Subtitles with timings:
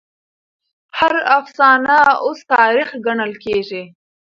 [0.97, 3.83] هر افسانه اوس تاريخ ګڼل کېږي.